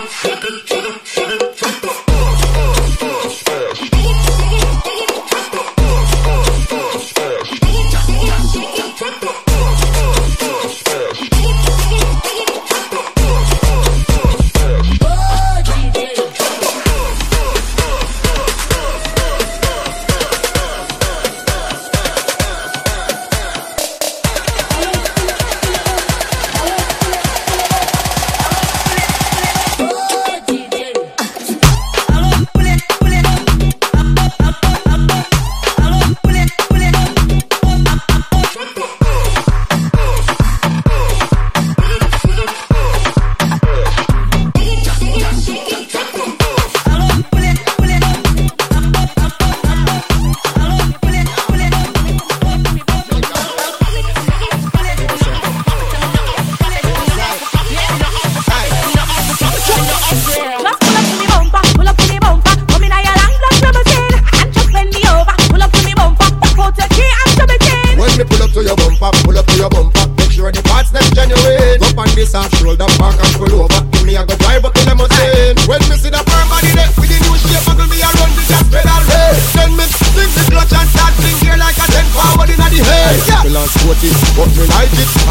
[0.00, 0.27] Oh.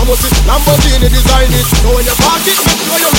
[0.08, 1.66] Lamborghini design it.
[1.84, 3.17] So when you park it, make sure you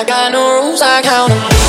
[0.00, 1.59] I got no rules, I count them.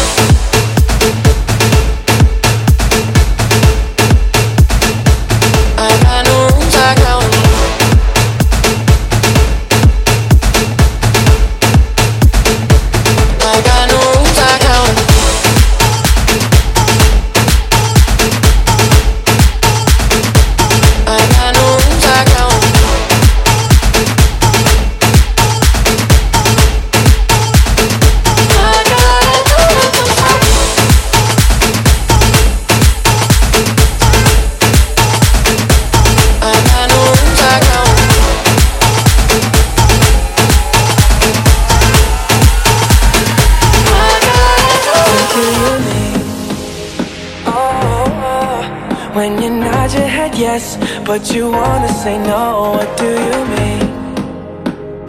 [49.13, 53.83] When you nod your head yes, but you wanna say no, what do you mean?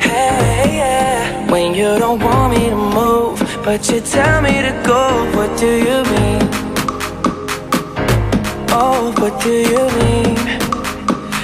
[0.01, 1.49] Hey, yeah.
[1.49, 5.05] When you don't want me to move, but you tell me to go,
[5.37, 6.43] what do you mean?
[8.75, 10.37] Oh, what do you mean?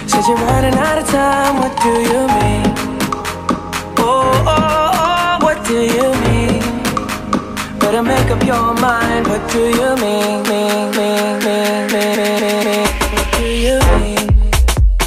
[0.09, 2.67] Said you're running out of time, what do you mean?
[3.99, 6.18] Oh, oh, oh, what do you mean?
[7.91, 9.27] Better make up your mind.
[9.29, 10.43] What do you mean?
[10.43, 12.89] mean, mean, mean, mean, mean, mean?
[13.15, 14.29] What do you mean?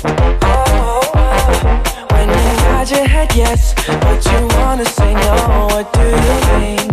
[0.03, 2.07] Oh, oh, oh.
[2.09, 5.67] when you nod your head yes, but you wanna say no.
[5.69, 6.89] What do you mean?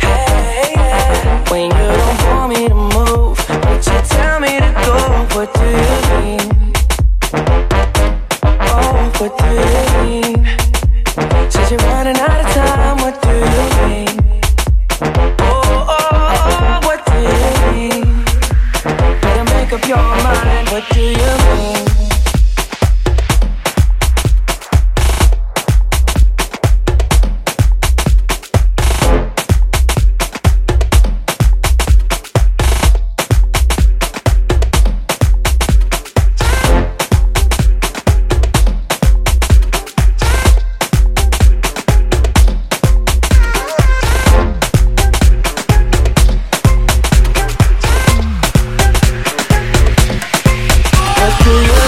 [0.00, 0.23] Hey.
[51.44, 51.83] to you.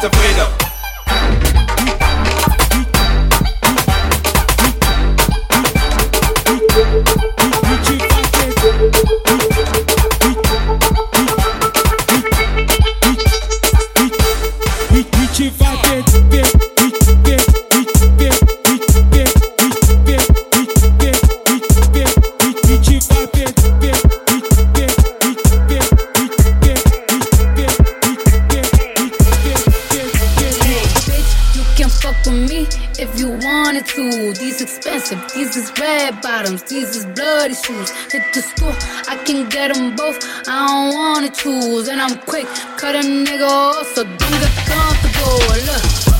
[0.00, 0.37] The près
[42.92, 45.38] try to nigga, so don't get comfortable.
[45.66, 46.17] Look.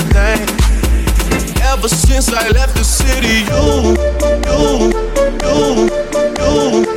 [0.00, 0.48] Thing.
[1.62, 3.96] Ever since I left the city, you,
[4.48, 4.92] you,
[5.42, 5.90] you,
[6.38, 6.91] you,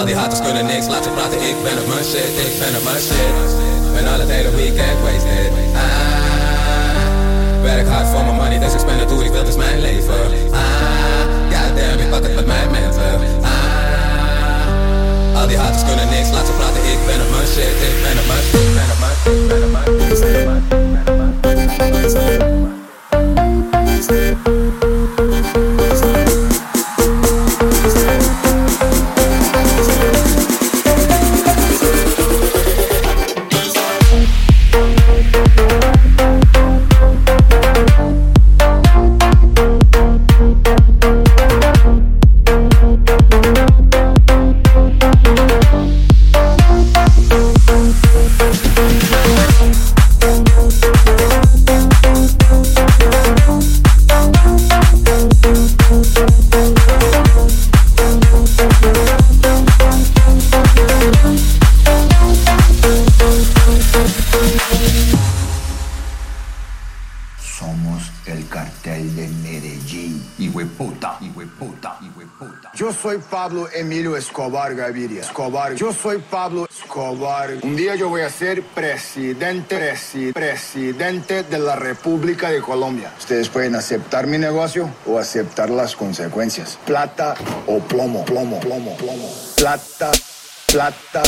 [0.00, 0.86] al die haters kunnen niks.
[0.86, 3.34] Laten praten Ik ben op mijn shit, ik ben op mijn shit
[3.94, 5.52] Ben al het hele weekend wasted.
[5.74, 7.02] Ah,
[7.62, 10.20] Werk hard voor mijn money, dus ik spend het hoe ik wil, is mijn leven.
[10.52, 13.12] Ah, Goddamn, ik pak het met mijn mensen.
[13.42, 13.58] Ah,
[15.40, 16.30] Al die haters kunnen niks.
[16.36, 18.79] Laten praten Ik ben op mijn shit, ik ben op mijn shit
[74.18, 75.22] Escobar Gaviria.
[75.22, 77.50] Escobar, yo soy Pablo Escobar.
[77.62, 79.94] Un día yo voy a ser presidente,
[80.34, 83.10] presidente de la República de Colombia.
[83.18, 86.78] Ustedes pueden aceptar mi negocio o aceptar las consecuencias.
[86.84, 87.34] Plata
[87.66, 89.30] o plomo, plomo, plomo, plomo.
[89.56, 90.10] Plata,
[90.66, 91.22] plata,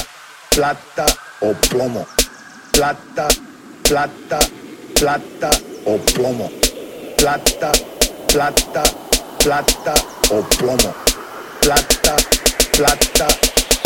[0.51, 1.07] plata
[1.41, 2.07] o plomo.
[2.73, 3.29] Plata,
[3.85, 4.39] plata,
[5.01, 5.51] plata
[5.87, 6.51] o plomo.
[7.17, 7.73] Plata,
[8.29, 8.83] plata,
[9.39, 9.95] plata
[10.31, 11.02] o plomo.
[11.63, 12.17] Plata,
[12.73, 13.27] plata,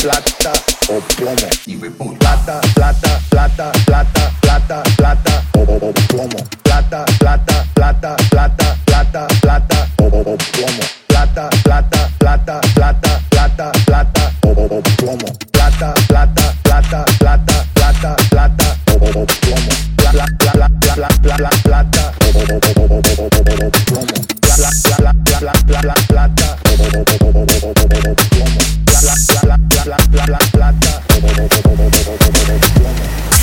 [0.00, 0.52] plata
[0.88, 1.48] o plomo.
[1.66, 6.48] Y plata, plata, plata, plata, plata, plata o, o, o plomo.
[6.62, 10.82] Plata, plata, plata, plata, plata, plata o, o, o plomo.
[11.06, 15.36] Plata, plata, plata, plata, plata, plata o, o, o plomo.
[15.52, 19.72] Plata, plata, plata, plata, plata, plata o, o, o plomo.
[19.98, 24.45] Plata, plata, plata, plata, plata o, o, o, o, o, o, o plomo.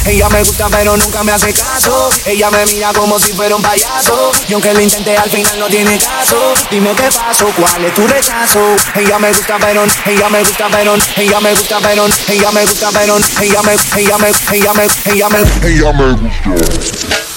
[0.05, 2.10] Ella me gusta pero nunca me hace caso.
[2.25, 4.32] Ella me mira como si fuera un payaso.
[4.50, 6.53] Y aunque lo intenté al final no tiene caso.
[6.72, 8.75] Dime qué pasó, cuál es tu rechazo.
[8.96, 12.89] Ella me gusta pero, ella me gusta pero Ella me gusta pero, ella me gusta
[12.91, 15.70] pero Ella me, ella me, ella me, ella me.
[15.70, 17.32] Ella me gusta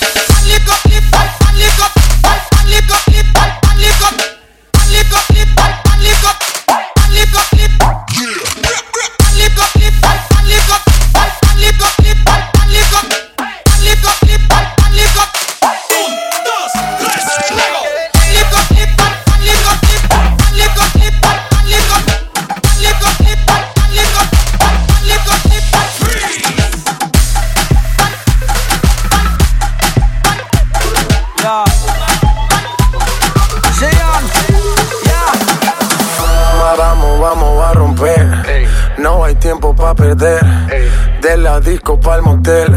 [41.20, 42.70] De la disco pa'l motel,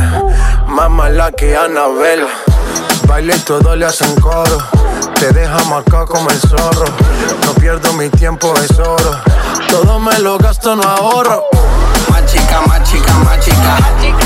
[0.68, 2.26] más mala que Anabel.
[3.08, 4.58] Baile y todo le hacen coro.
[5.20, 6.86] Te deja marcado como el zorro.
[7.46, 9.22] No pierdo mi tiempo, es oro.
[9.70, 11.46] Todo me lo gasto, no ahorro.
[12.10, 13.78] Más chica, más chica, más chica.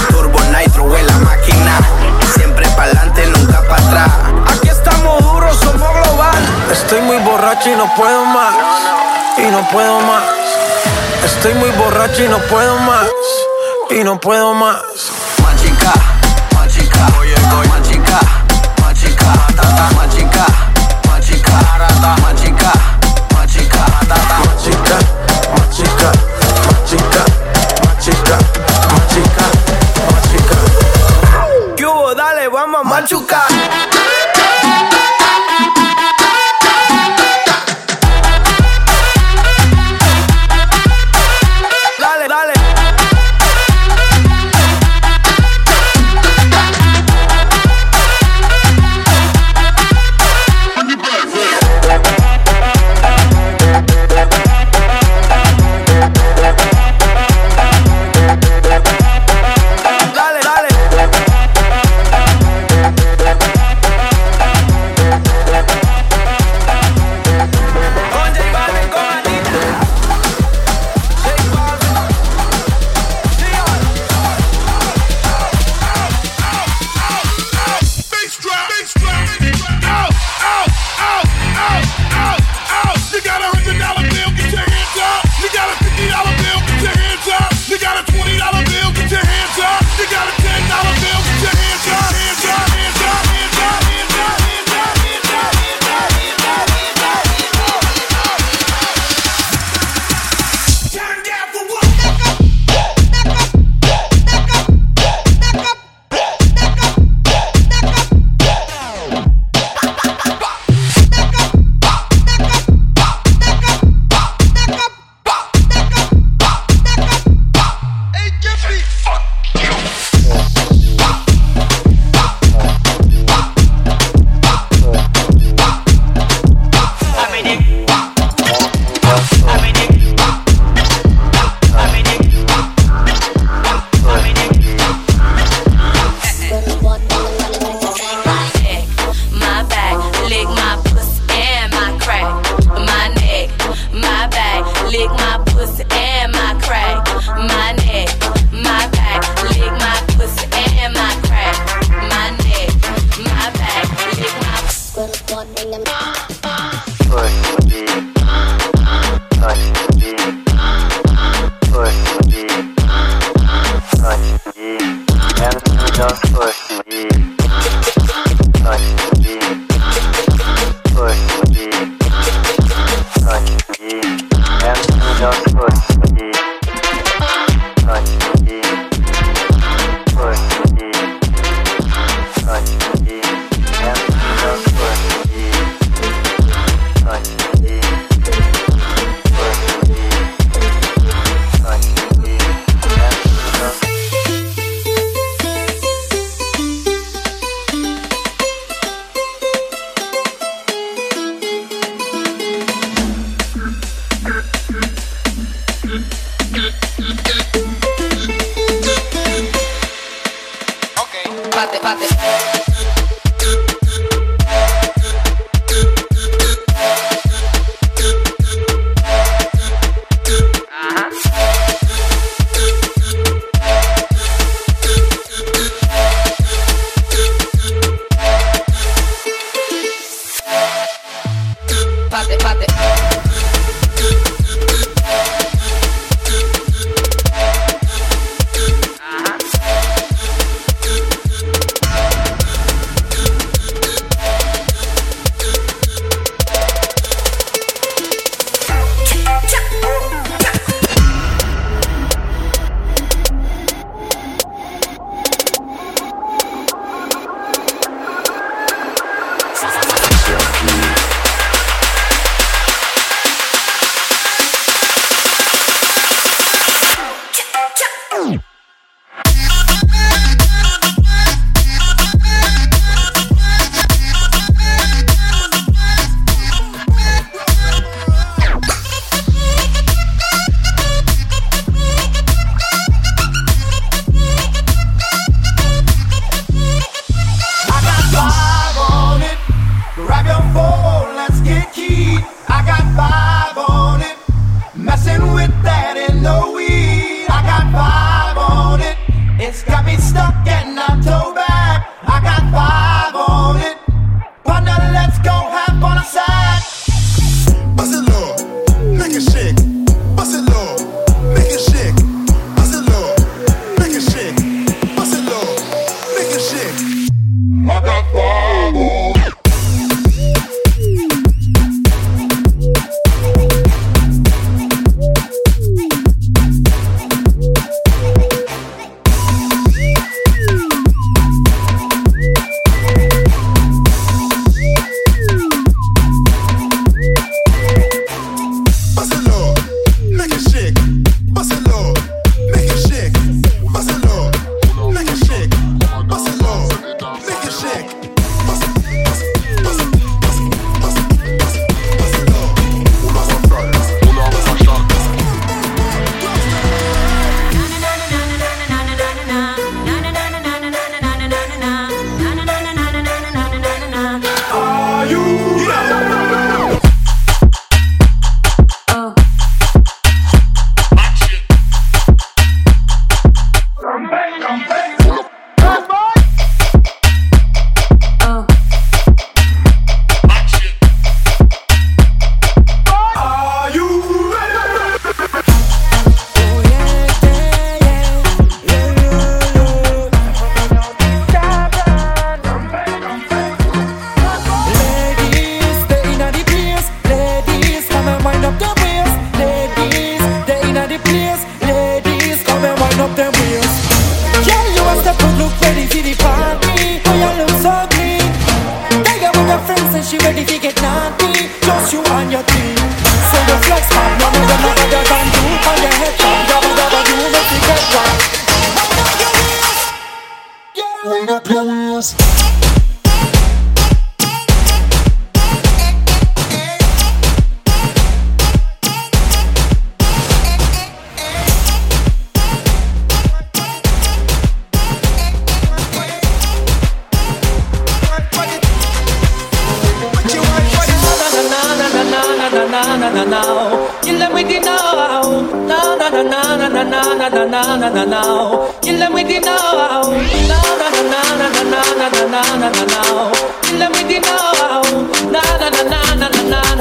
[0.10, 1.78] Turbo Nitro en la máquina.
[2.36, 4.12] Siempre pa'lante, nunca para atrás.
[4.56, 6.42] Aquí estamos duros, somos global.
[6.72, 8.54] Estoy muy borracho y no puedo más.
[9.38, 10.24] Y no puedo más.
[11.24, 13.08] Estoy muy borracho y no puedo más.
[13.90, 14.82] Y no puedo más.
[15.42, 15.94] Machica,
[16.56, 17.36] machica, oye,
[17.70, 18.20] machica,
[18.82, 20.46] machica, tata, machica,
[21.10, 22.72] machica, rata, machica,
[23.34, 24.73] machica, tata, machica,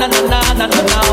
[0.02, 1.11] na na na na na